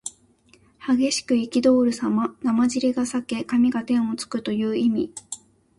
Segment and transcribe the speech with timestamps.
[0.87, 2.35] 激しくいきどおるさま。
[2.41, 5.13] まなじりが裂け髪が天をつくという意味。